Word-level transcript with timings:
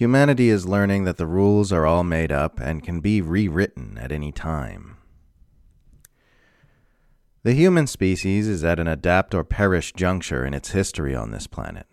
Humanity 0.00 0.48
is 0.48 0.66
learning 0.66 1.04
that 1.04 1.18
the 1.18 1.26
rules 1.26 1.70
are 1.74 1.84
all 1.84 2.04
made 2.04 2.32
up 2.32 2.58
and 2.58 2.82
can 2.82 3.00
be 3.00 3.20
rewritten 3.20 3.98
at 4.00 4.10
any 4.10 4.32
time. 4.32 4.96
The 7.42 7.52
human 7.52 7.86
species 7.86 8.48
is 8.48 8.64
at 8.64 8.80
an 8.80 8.88
adapt 8.88 9.34
or 9.34 9.44
perish 9.44 9.92
juncture 9.92 10.42
in 10.46 10.54
its 10.54 10.70
history 10.70 11.14
on 11.14 11.32
this 11.32 11.46
planet. 11.46 11.86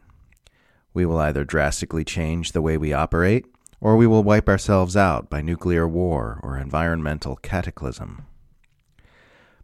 We 0.94 1.06
will 1.06 1.18
either 1.18 1.44
drastically 1.44 2.06
change 2.06 2.54
the 2.54 2.62
way 2.62 2.78
we 2.78 2.94
operate, 2.94 3.46
or 3.82 3.98
we 3.98 4.08
will 4.08 4.24
wipe 4.24 4.48
ourselves 4.48 4.96
out 4.96 5.30
by 5.30 5.42
nuclear 5.42 5.86
war 5.86 6.40
or 6.44 6.58
environmental 6.58 7.36
cataclysm. 7.36 8.26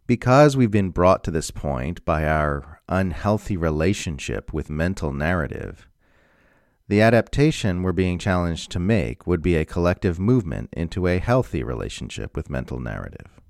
Because 0.06 0.54
we've 0.54 0.70
been 0.70 0.90
brought 0.90 1.24
to 1.24 1.30
this 1.30 1.50
point 1.50 2.04
by 2.04 2.26
our 2.26 2.82
unhealthy 2.90 3.56
relationship 3.56 4.52
with 4.52 4.68
mental 4.68 5.14
narrative, 5.14 5.88
the 6.86 7.00
adaptation 7.00 7.82
we're 7.82 7.92
being 7.92 8.18
challenged 8.18 8.70
to 8.70 8.78
make 8.78 9.26
would 9.26 9.40
be 9.40 9.56
a 9.56 9.64
collective 9.64 10.18
movement 10.18 10.68
into 10.72 11.06
a 11.06 11.18
healthy 11.18 11.62
relationship 11.62 12.36
with 12.36 12.50
mental 12.50 12.78
narrative. 12.78 13.40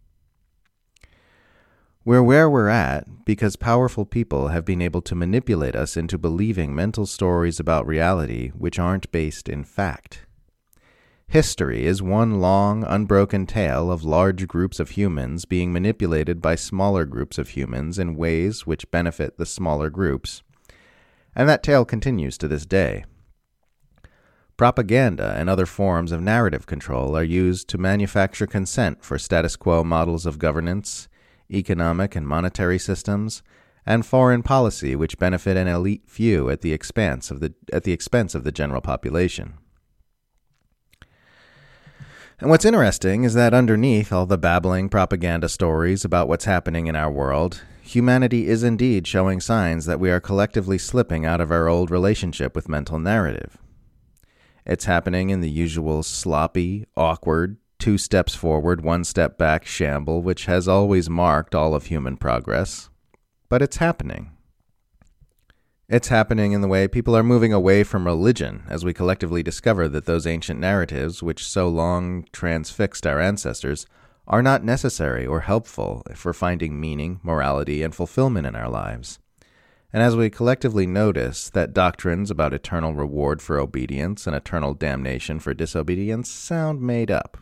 We're 2.05 2.23
where 2.23 2.49
we're 2.51 2.69
at 2.69 3.25
because 3.25 3.57
powerful 3.57 4.05
people 4.05 4.49
have 4.49 4.65
been 4.65 4.83
able 4.83 5.01
to 5.03 5.15
manipulate 5.15 5.75
us 5.75 5.97
into 5.97 6.19
believing 6.19 6.75
mental 6.75 7.07
stories 7.07 7.59
about 7.59 7.87
reality 7.87 8.51
which 8.51 8.79
aren't 8.79 9.11
based 9.11 9.49
in 9.49 9.65
fact. 9.65 10.27
History 11.27 11.87
is 11.87 12.03
one 12.03 12.41
long, 12.41 12.85
unbroken 12.85 13.47
tale 13.47 13.91
of 13.91 14.05
large 14.05 14.47
groups 14.47 14.79
of 14.79 14.91
humans 14.91 15.47
being 15.47 15.73
manipulated 15.73 16.41
by 16.41 16.55
smaller 16.55 17.07
groups 17.07 17.39
of 17.39 17.49
humans 17.49 17.99
in 17.99 18.15
ways 18.15 18.67
which 18.67 18.91
benefit 18.91 19.39
the 19.39 19.47
smaller 19.47 19.91
groups. 19.91 20.43
And 21.35 21.49
that 21.49 21.63
tale 21.63 21.85
continues 21.85 22.39
to 22.39 22.47
this 22.47 22.67
day. 22.67 23.05
Propaganda 24.57 25.35
and 25.37 25.51
other 25.51 25.67
forms 25.67 26.13
of 26.13 26.23
narrative 26.23 26.65
control 26.65 27.17
are 27.17 27.25
used 27.25 27.69
to 27.69 27.79
manufacture 27.79 28.47
consent 28.47 29.05
for 29.05 29.19
status 29.19 29.57
quo 29.57 29.83
models 29.83 30.27
of 30.27 30.39
governance, 30.39 31.09
economic 31.51 32.15
and 32.15 32.27
monetary 32.27 32.79
systems, 32.79 33.43
and 33.85 34.07
foreign 34.07 34.45
policy 34.45 34.95
which 34.95 35.19
benefit 35.19 35.57
an 35.57 35.67
elite 35.67 36.05
few 36.07 36.49
at 36.51 36.61
the 36.61 36.73
expense 36.73 37.33
of 37.33 37.41
the, 37.41 37.53
at 37.73 37.83
the 37.83 37.93
expense 37.93 38.35
of 38.35 38.45
the 38.45 38.53
general 38.53 38.81
population. 38.81 39.55
And 42.39 42.49
what's 42.49 42.65
interesting 42.65 43.25
is 43.25 43.35
that 43.35 43.55
underneath 43.55 44.13
all 44.13 44.27
the 44.27 44.39
babbling 44.39 44.89
propaganda 44.89 45.49
stories 45.49 46.05
about 46.05 46.29
what's 46.29 46.45
happening 46.45 46.87
in 46.87 46.95
our 46.95 47.11
world, 47.11 47.63
humanity 47.83 48.47
is 48.47 48.63
indeed 48.63 49.07
showing 49.07 49.41
signs 49.41 49.87
that 49.87 50.01
we 50.01 50.11
are 50.11 50.21
collectively 50.21 50.79
slipping 50.79 51.27
out 51.27 51.41
of 51.41 51.51
our 51.51 51.69
old 51.69 51.91
relationship 51.91 52.55
with 52.55 52.69
mental 52.69 52.99
narrative. 53.01 53.59
It's 54.67 54.87
happening 54.87 55.31
in 55.31 55.41
the 55.41 55.51
usual 55.51 56.03
sloppy, 56.03 56.87
awkward, 56.97 57.59
two 57.79 57.99
steps 57.99 58.35
forward, 58.35 58.83
one 58.83 59.05
step 59.05 59.37
back 59.37 59.67
shamble, 59.67 60.23
which 60.23 60.47
has 60.47 60.67
always 60.67 61.11
marked 61.11 61.55
all 61.55 61.75
of 61.75 61.87
human 61.87 62.17
progress. 62.17 62.89
But 63.51 63.61
it's 63.61 63.77
happening. 63.77 64.31
It's 65.87 66.09
happening 66.09 66.53
in 66.53 66.63
the 66.63 66.69
way 66.69 66.89
people 66.89 67.15
are 67.15 67.23
moving 67.23 67.53
away 67.53 67.85
from 67.85 68.07
religion 68.07 68.63
as 68.67 68.87
we 68.87 68.95
collectively 68.95 69.43
discover 69.43 69.87
that 69.89 70.07
those 70.07 70.27
ancient 70.27 70.59
narratives, 70.59 71.23
which 71.23 71.47
so 71.47 71.69
long 71.69 72.27
transfixed 72.33 73.07
our 73.07 73.21
ancestors, 73.21 73.87
are 74.27 74.43
not 74.43 74.65
necessary 74.65 75.27
or 75.27 75.41
helpful 75.41 76.03
for 76.15 76.33
finding 76.33 76.81
meaning, 76.81 77.21
morality, 77.23 77.83
and 77.83 77.95
fulfillment 77.95 78.47
in 78.47 78.57
our 78.57 78.71
lives. 78.71 79.19
And 79.95 80.03
as 80.03 80.17
we 80.17 80.29
collectively 80.29 80.89
notice 80.89 81.49
that 81.51 81.73
doctrines 81.73 82.29
about 82.29 82.53
eternal 82.53 82.95
reward 82.95 83.41
for 83.41 83.61
obedience 83.61 84.27
and 84.27 84.35
eternal 84.35 84.75
damnation 84.75 85.39
for 85.39 85.55
disobedience 85.55 86.29
sound 86.29 86.83
made 86.83 87.13
up. 87.13 87.39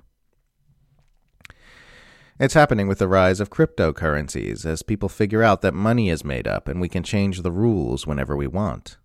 It's 2.39 2.53
happening 2.53 2.89
with 2.89 2.99
the 2.99 3.09
rise 3.09 3.41
of 3.41 3.49
cryptocurrencies 3.49 4.67
as 4.67 4.83
people 4.83 5.09
figure 5.09 5.43
out 5.43 5.63
that 5.63 5.73
money 5.73 6.11
is 6.11 6.27
made 6.27 6.47
up 6.47 6.69
and 6.69 6.79
we 6.79 6.91
can 6.91 7.03
change 7.03 7.41
the 7.41 7.51
rules 7.51 8.07
whenever 8.07 8.37
we 8.37 8.47
want. 8.47 8.99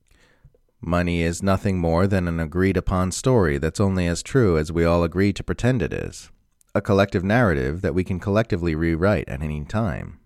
Money 0.81 1.21
is 1.21 1.41
nothing 1.41 1.79
more 1.79 2.05
than 2.05 2.27
an 2.27 2.41
agreed 2.41 2.75
upon 2.75 3.13
story 3.13 3.57
that's 3.57 3.79
only 3.79 4.07
as 4.07 4.21
true 4.21 4.57
as 4.57 4.73
we 4.73 4.83
all 4.83 5.05
agree 5.05 5.31
to 5.31 5.41
pretend 5.41 5.81
it 5.81 5.93
is, 5.93 6.31
a 6.75 6.81
collective 6.81 7.23
narrative 7.23 7.81
that 7.81 7.95
we 7.95 8.03
can 8.03 8.19
collectively 8.19 8.75
rewrite 8.75 9.29
at 9.29 9.41
any 9.41 9.63
time. 9.63 10.19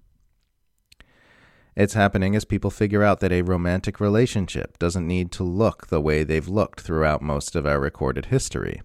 It's 1.75 1.93
happening 1.93 2.35
as 2.35 2.45
people 2.45 2.69
figure 2.69 3.03
out 3.03 3.19
that 3.21 3.31
a 3.31 3.43
romantic 3.43 3.99
relationship 3.99 4.77
doesn't 4.77 5.07
need 5.07 5.31
to 5.33 5.43
look 5.43 5.87
the 5.87 6.01
way 6.01 6.23
they've 6.23 6.47
looked 6.47 6.81
throughout 6.81 7.21
most 7.21 7.55
of 7.55 7.65
our 7.65 7.79
recorded 7.79 8.25
history 8.25 8.81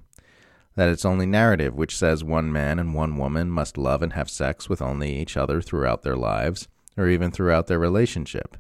that 0.77 0.91
it's 0.91 1.05
only 1.05 1.27
narrative 1.27 1.75
which 1.75 1.97
says 1.97 2.23
one 2.23 2.53
man 2.53 2.79
and 2.79 2.95
one 2.95 3.17
woman 3.17 3.51
must 3.51 3.77
love 3.77 4.03
and 4.03 4.13
have 4.13 4.31
sex 4.31 4.69
with 4.69 4.81
only 4.81 5.19
each 5.19 5.37
other 5.37 5.61
throughout 5.61 6.03
their 6.03 6.17
lives, 6.17 6.69
or 6.97 7.09
even 7.09 7.31
throughout 7.31 7.67
their 7.67 7.79
relationship. 7.79 8.57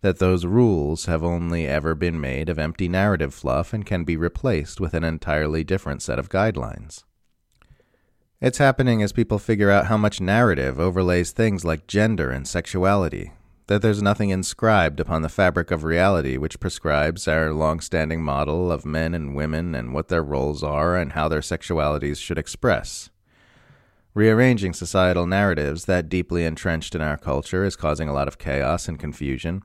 That 0.00 0.20
those 0.20 0.46
rules 0.46 1.06
have 1.06 1.24
only 1.24 1.66
ever 1.66 1.96
been 1.96 2.20
made 2.20 2.48
of 2.48 2.58
empty 2.58 2.88
narrative 2.88 3.34
fluff 3.34 3.72
and 3.72 3.84
can 3.84 4.04
be 4.04 4.16
replaced 4.16 4.80
with 4.80 4.94
an 4.94 5.02
entirely 5.02 5.64
different 5.64 6.00
set 6.00 6.20
of 6.20 6.28
guidelines. 6.28 7.02
It's 8.40 8.58
happening 8.58 9.02
as 9.02 9.10
people 9.10 9.40
figure 9.40 9.70
out 9.70 9.86
how 9.86 9.96
much 9.96 10.20
narrative 10.20 10.78
overlays 10.78 11.32
things 11.32 11.64
like 11.64 11.88
gender 11.88 12.30
and 12.30 12.46
sexuality, 12.46 13.32
that 13.68 13.82
there's 13.82 14.02
nothing 14.02 14.30
inscribed 14.30 14.98
upon 14.98 15.20
the 15.20 15.28
fabric 15.28 15.70
of 15.70 15.84
reality 15.84 16.38
which 16.38 16.58
prescribes 16.58 17.28
our 17.28 17.52
long 17.52 17.80
standing 17.80 18.22
model 18.22 18.72
of 18.72 18.86
men 18.86 19.14
and 19.14 19.36
women 19.36 19.74
and 19.74 19.92
what 19.92 20.08
their 20.08 20.22
roles 20.22 20.62
are 20.62 20.96
and 20.96 21.12
how 21.12 21.28
their 21.28 21.40
sexualities 21.40 22.16
should 22.16 22.38
express. 22.38 23.10
Rearranging 24.14 24.72
societal 24.72 25.26
narratives 25.26 25.84
that 25.84 26.08
deeply 26.08 26.46
entrenched 26.46 26.94
in 26.94 27.02
our 27.02 27.18
culture 27.18 27.62
is 27.62 27.76
causing 27.76 28.08
a 28.08 28.14
lot 28.14 28.26
of 28.26 28.38
chaos 28.38 28.88
and 28.88 28.98
confusion, 28.98 29.62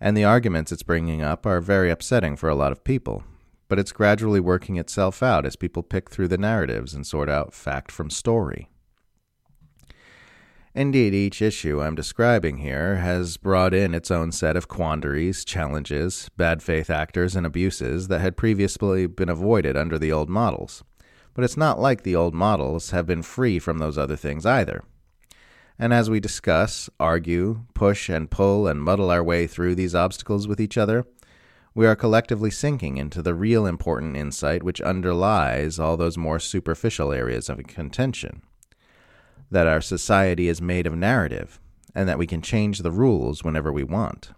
and 0.00 0.16
the 0.16 0.24
arguments 0.24 0.72
it's 0.72 0.82
bringing 0.82 1.22
up 1.22 1.44
are 1.44 1.60
very 1.60 1.90
upsetting 1.90 2.36
for 2.36 2.48
a 2.48 2.54
lot 2.54 2.72
of 2.72 2.84
people. 2.84 3.22
But 3.68 3.78
it's 3.78 3.92
gradually 3.92 4.40
working 4.40 4.76
itself 4.76 5.22
out 5.22 5.44
as 5.44 5.56
people 5.56 5.82
pick 5.82 6.08
through 6.08 6.28
the 6.28 6.38
narratives 6.38 6.94
and 6.94 7.06
sort 7.06 7.28
out 7.28 7.52
fact 7.52 7.92
from 7.92 8.08
story. 8.08 8.70
Indeed, 10.76 11.14
each 11.14 11.40
issue 11.40 11.80
I'm 11.80 11.94
describing 11.94 12.58
here 12.58 12.96
has 12.96 13.38
brought 13.38 13.72
in 13.72 13.94
its 13.94 14.10
own 14.10 14.30
set 14.30 14.56
of 14.56 14.68
quandaries, 14.68 15.42
challenges, 15.42 16.28
bad 16.36 16.62
faith 16.62 16.90
actors, 16.90 17.34
and 17.34 17.46
abuses 17.46 18.08
that 18.08 18.20
had 18.20 18.36
previously 18.36 19.06
been 19.06 19.30
avoided 19.30 19.74
under 19.74 19.98
the 19.98 20.12
old 20.12 20.28
models. 20.28 20.84
But 21.32 21.44
it's 21.44 21.56
not 21.56 21.80
like 21.80 22.02
the 22.02 22.14
old 22.14 22.34
models 22.34 22.90
have 22.90 23.06
been 23.06 23.22
free 23.22 23.58
from 23.58 23.78
those 23.78 23.96
other 23.96 24.16
things 24.16 24.44
either. 24.44 24.84
And 25.78 25.94
as 25.94 26.10
we 26.10 26.20
discuss, 26.20 26.90
argue, 27.00 27.64
push 27.72 28.10
and 28.10 28.30
pull 28.30 28.68
and 28.68 28.82
muddle 28.82 29.10
our 29.10 29.24
way 29.24 29.46
through 29.46 29.76
these 29.76 29.94
obstacles 29.94 30.46
with 30.46 30.60
each 30.60 30.76
other, 30.76 31.06
we 31.74 31.86
are 31.86 31.96
collectively 31.96 32.50
sinking 32.50 32.98
into 32.98 33.22
the 33.22 33.34
real 33.34 33.64
important 33.64 34.14
insight 34.14 34.62
which 34.62 34.82
underlies 34.82 35.78
all 35.78 35.96
those 35.96 36.18
more 36.18 36.38
superficial 36.38 37.12
areas 37.12 37.48
of 37.48 37.66
contention 37.66 38.42
that 39.50 39.66
our 39.66 39.80
society 39.80 40.48
is 40.48 40.60
made 40.60 40.86
of 40.86 40.94
narrative 40.94 41.60
and 41.94 42.08
that 42.08 42.18
we 42.18 42.26
can 42.26 42.42
change 42.42 42.80
the 42.80 42.90
rules 42.90 43.42
whenever 43.42 43.72
we 43.72 43.84
want. 43.84 44.30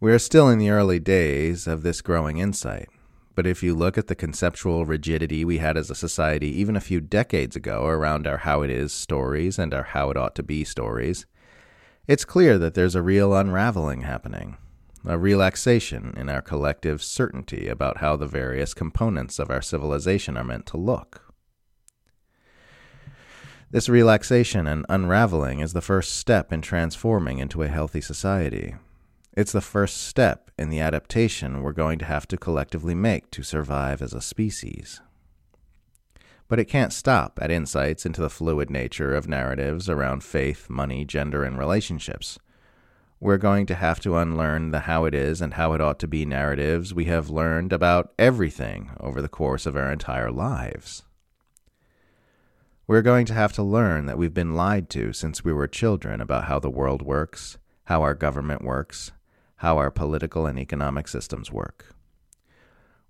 We 0.00 0.12
are 0.12 0.18
still 0.18 0.48
in 0.48 0.58
the 0.58 0.70
early 0.70 1.00
days 1.00 1.66
of 1.66 1.82
this 1.82 2.00
growing 2.00 2.38
insight, 2.38 2.88
but 3.34 3.46
if 3.46 3.62
you 3.62 3.74
look 3.74 3.98
at 3.98 4.06
the 4.06 4.14
conceptual 4.14 4.86
rigidity 4.86 5.44
we 5.44 5.58
had 5.58 5.76
as 5.76 5.90
a 5.90 5.94
society 5.96 6.48
even 6.60 6.76
a 6.76 6.80
few 6.80 7.00
decades 7.00 7.56
ago 7.56 7.84
around 7.86 8.26
our 8.26 8.38
how 8.38 8.62
it 8.62 8.70
is 8.70 8.92
stories 8.92 9.58
and 9.58 9.74
our 9.74 9.82
how 9.82 10.10
it 10.10 10.16
ought 10.16 10.36
to 10.36 10.42
be 10.42 10.62
stories, 10.64 11.26
it's 12.06 12.24
clear 12.24 12.58
that 12.58 12.74
there's 12.74 12.94
a 12.94 13.02
real 13.02 13.34
unraveling 13.34 14.02
happening, 14.02 14.56
a 15.04 15.18
relaxation 15.18 16.14
in 16.16 16.28
our 16.28 16.42
collective 16.42 17.02
certainty 17.02 17.68
about 17.68 17.98
how 17.98 18.16
the 18.16 18.26
various 18.26 18.74
components 18.74 19.38
of 19.38 19.50
our 19.50 19.62
civilization 19.62 20.36
are 20.36 20.44
meant 20.44 20.66
to 20.66 20.76
look. 20.76 21.27
This 23.70 23.90
relaxation 23.90 24.66
and 24.66 24.86
unraveling 24.88 25.60
is 25.60 25.74
the 25.74 25.82
first 25.82 26.14
step 26.14 26.54
in 26.54 26.62
transforming 26.62 27.38
into 27.38 27.62
a 27.62 27.68
healthy 27.68 28.00
society. 28.00 28.76
It's 29.36 29.52
the 29.52 29.60
first 29.60 29.98
step 30.06 30.50
in 30.58 30.70
the 30.70 30.80
adaptation 30.80 31.62
we're 31.62 31.72
going 31.72 31.98
to 31.98 32.06
have 32.06 32.26
to 32.28 32.38
collectively 32.38 32.94
make 32.94 33.30
to 33.32 33.42
survive 33.42 34.00
as 34.00 34.14
a 34.14 34.22
species. 34.22 35.02
But 36.48 36.58
it 36.58 36.64
can't 36.64 36.94
stop 36.94 37.38
at 37.42 37.50
insights 37.50 38.06
into 38.06 38.22
the 38.22 38.30
fluid 38.30 38.70
nature 38.70 39.14
of 39.14 39.28
narratives 39.28 39.90
around 39.90 40.24
faith, 40.24 40.70
money, 40.70 41.04
gender, 41.04 41.44
and 41.44 41.58
relationships. 41.58 42.38
We're 43.20 43.36
going 43.36 43.66
to 43.66 43.74
have 43.74 44.00
to 44.00 44.16
unlearn 44.16 44.70
the 44.70 44.80
how 44.80 45.04
it 45.04 45.14
is 45.14 45.42
and 45.42 45.54
how 45.54 45.74
it 45.74 45.82
ought 45.82 45.98
to 45.98 46.08
be 46.08 46.24
narratives 46.24 46.94
we 46.94 47.04
have 47.04 47.28
learned 47.28 47.74
about 47.74 48.14
everything 48.18 48.92
over 48.98 49.20
the 49.20 49.28
course 49.28 49.66
of 49.66 49.76
our 49.76 49.92
entire 49.92 50.30
lives. 50.30 51.02
We're 52.88 53.02
going 53.02 53.26
to 53.26 53.34
have 53.34 53.52
to 53.52 53.62
learn 53.62 54.06
that 54.06 54.16
we've 54.16 54.32
been 54.32 54.54
lied 54.54 54.88
to 54.90 55.12
since 55.12 55.44
we 55.44 55.52
were 55.52 55.68
children 55.68 56.22
about 56.22 56.44
how 56.44 56.58
the 56.58 56.70
world 56.70 57.02
works, 57.02 57.58
how 57.84 58.00
our 58.00 58.14
government 58.14 58.64
works, 58.64 59.12
how 59.56 59.76
our 59.76 59.90
political 59.90 60.46
and 60.46 60.58
economic 60.58 61.06
systems 61.06 61.52
work. 61.52 61.94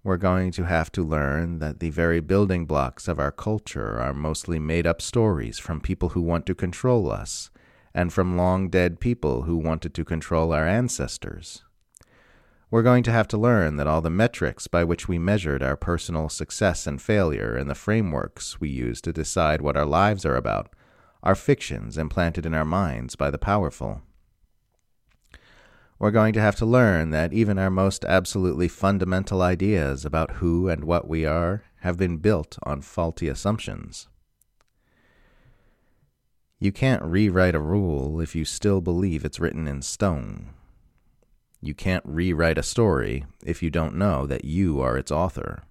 We're 0.03 0.17
going 0.17 0.51
to 0.51 0.65
have 0.65 0.91
to 0.93 1.05
learn 1.05 1.61
that 1.61 1.79
the 1.79 1.91
very 1.91 2.19
building 2.19 2.67
blocks 2.67 3.07
of 3.07 3.21
our 3.21 3.31
culture 3.31 4.01
are 4.01 4.13
mostly 4.13 4.59
made 4.59 4.85
up 4.85 5.01
stories 5.01 5.61
from 5.61 5.81
people 5.81 6.09
who 6.09 6.23
want 6.23 6.45
to 6.47 6.57
control 6.57 7.09
us, 7.13 7.49
and 7.95 8.13
from 8.13 8.37
long 8.37 8.71
dead 8.71 8.99
people 8.99 9.43
who 9.43 9.57
wanted 9.57 9.95
to 9.95 10.05
control 10.05 10.53
our 10.53 10.67
ancestors. 10.67 11.63
We're 12.71 12.83
going 12.83 13.03
to 13.05 13.13
have 13.13 13.29
to 13.29 13.39
learn 13.39 13.77
that 13.77 13.87
all 13.87 14.03
the 14.03 14.11
metrics 14.11 14.67
by 14.67 14.85
which 14.85 15.09
we 15.09 15.19
measured 15.19 15.63
our 15.63 15.77
personal 15.77 16.29
success 16.29 16.87
and 16.87 17.01
failure 17.01 17.57
and 17.57 17.71
the 17.71 17.75
frameworks 17.75 18.61
we 18.61 18.69
use 18.69 19.01
to 19.03 19.13
decide 19.13 19.63
what 19.63 19.77
our 19.77 19.87
lives 19.87 20.27
are 20.27 20.37
about 20.37 20.75
are 21.23 21.35
fictions 21.35 21.97
implanted 21.97 22.45
in 22.45 22.53
our 22.53 22.67
minds 22.67 23.17
by 23.17 23.31
the 23.31 23.39
powerful. 23.39 24.03
We're 25.99 26.11
going 26.11 26.35
to 26.35 26.43
have 26.43 26.57
to 26.57 26.67
learn 26.67 27.11
that 27.11 27.33
even 27.33 27.59
our 27.59 27.71
most 27.71 28.05
absolutely 28.05 28.69
fundamental 28.69 29.41
ideas 29.41 30.05
about 30.05 30.33
who 30.33 30.69
and 30.69 30.85
what 30.85 31.09
we 31.09 31.25
are 31.25 31.65
have 31.81 31.97
been 31.97 32.19
built 32.19 32.59
on 32.65 32.83
faulty 32.83 33.29
assumptions. 33.29 34.09
You 36.61 36.71
can't 36.71 37.03
rewrite 37.03 37.55
a 37.55 37.61
rule 37.61 38.21
if 38.21 38.37
you 38.37 38.45
still 38.45 38.83
believe 38.83 39.25
it's 39.25 39.41
written 39.41 39.67
in 39.67 39.81
stone. 39.81 40.51
You 41.61 41.75
can't 41.75 42.05
rewrite 42.07 42.59
a 42.59 42.63
story 42.63 43.25
if 43.45 43.63
you 43.63 43.71
don't 43.71 43.97
know 43.97 44.27
that 44.27 44.45
you 44.45 44.81
are 44.81 44.97
its 44.97 45.11
author. 45.11 45.65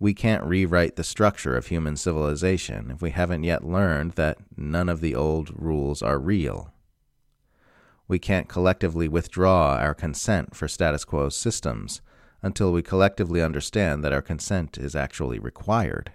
We 0.00 0.14
can't 0.14 0.42
rewrite 0.42 0.96
the 0.96 1.04
structure 1.04 1.56
of 1.56 1.66
human 1.66 1.96
civilization 1.96 2.90
if 2.90 3.00
we 3.00 3.10
haven't 3.10 3.44
yet 3.44 3.64
learned 3.64 4.12
that 4.12 4.38
none 4.56 4.88
of 4.88 5.00
the 5.00 5.14
old 5.14 5.52
rules 5.54 6.02
are 6.02 6.18
real. 6.18 6.72
We 8.08 8.18
can't 8.18 8.48
collectively 8.48 9.06
withdraw 9.06 9.76
our 9.76 9.94
consent 9.94 10.56
for 10.56 10.66
status 10.66 11.04
quo 11.04 11.28
systems 11.28 12.02
until 12.42 12.72
we 12.72 12.82
collectively 12.82 13.40
understand 13.40 14.02
that 14.02 14.12
our 14.12 14.22
consent 14.22 14.76
is 14.76 14.96
actually 14.96 15.38
required. 15.38 16.10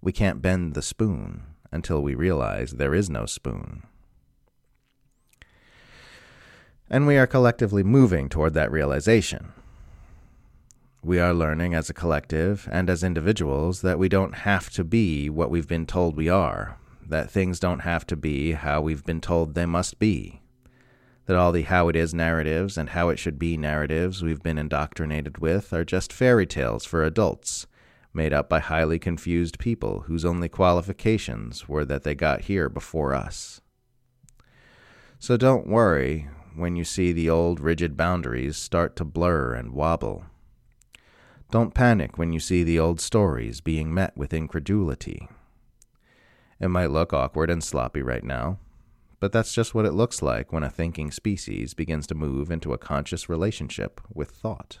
We 0.00 0.12
can't 0.12 0.40
bend 0.40 0.74
the 0.74 0.82
spoon 0.82 1.42
until 1.72 2.00
we 2.00 2.14
realize 2.14 2.72
there 2.72 2.94
is 2.94 3.10
no 3.10 3.26
spoon. 3.26 3.82
And 6.88 7.06
we 7.06 7.16
are 7.16 7.26
collectively 7.26 7.82
moving 7.82 8.28
toward 8.28 8.54
that 8.54 8.70
realization. 8.70 9.52
We 11.02 11.18
are 11.18 11.34
learning 11.34 11.74
as 11.74 11.90
a 11.90 11.94
collective 11.94 12.68
and 12.70 12.88
as 12.88 13.02
individuals 13.02 13.82
that 13.82 13.98
we 13.98 14.08
don't 14.08 14.34
have 14.34 14.70
to 14.70 14.84
be 14.84 15.28
what 15.28 15.50
we've 15.50 15.68
been 15.68 15.86
told 15.86 16.16
we 16.16 16.28
are, 16.28 16.78
that 17.04 17.30
things 17.30 17.58
don't 17.58 17.80
have 17.80 18.06
to 18.08 18.16
be 18.16 18.52
how 18.52 18.80
we've 18.80 19.04
been 19.04 19.20
told 19.20 19.54
they 19.54 19.66
must 19.66 19.98
be, 19.98 20.40
that 21.26 21.36
all 21.36 21.50
the 21.50 21.62
how 21.62 21.88
it 21.88 21.96
is 21.96 22.14
narratives 22.14 22.78
and 22.78 22.90
how 22.90 23.08
it 23.08 23.18
should 23.18 23.38
be 23.38 23.56
narratives 23.56 24.22
we've 24.22 24.42
been 24.42 24.58
indoctrinated 24.58 25.38
with 25.38 25.72
are 25.72 25.84
just 25.84 26.12
fairy 26.12 26.46
tales 26.46 26.84
for 26.84 27.04
adults, 27.04 27.66
made 28.14 28.32
up 28.32 28.48
by 28.48 28.60
highly 28.60 28.98
confused 28.98 29.58
people 29.58 30.02
whose 30.02 30.24
only 30.24 30.48
qualifications 30.48 31.68
were 31.68 31.84
that 31.84 32.04
they 32.04 32.14
got 32.14 32.42
here 32.42 32.68
before 32.68 33.12
us. 33.12 33.60
So 35.18 35.36
don't 35.36 35.66
worry 35.66 36.28
when 36.56 36.76
you 36.76 36.84
see 36.84 37.12
the 37.12 37.30
old 37.30 37.60
rigid 37.60 37.96
boundaries 37.96 38.56
start 38.56 38.96
to 38.96 39.04
blur 39.04 39.54
and 39.54 39.72
wobble. 39.72 40.24
Don't 41.50 41.74
panic 41.74 42.18
when 42.18 42.32
you 42.32 42.40
see 42.40 42.64
the 42.64 42.78
old 42.78 43.00
stories 43.00 43.60
being 43.60 43.94
met 43.94 44.16
with 44.16 44.34
incredulity. 44.34 45.28
It 46.58 46.68
might 46.68 46.90
look 46.90 47.12
awkward 47.12 47.50
and 47.50 47.62
sloppy 47.62 48.02
right 48.02 48.24
now, 48.24 48.58
but 49.20 49.32
that's 49.32 49.54
just 49.54 49.74
what 49.74 49.86
it 49.86 49.92
looks 49.92 50.22
like 50.22 50.52
when 50.52 50.62
a 50.62 50.70
thinking 50.70 51.10
species 51.10 51.74
begins 51.74 52.06
to 52.08 52.14
move 52.14 52.50
into 52.50 52.72
a 52.72 52.78
conscious 52.78 53.28
relationship 53.28 54.00
with 54.12 54.30
thought. 54.30 54.78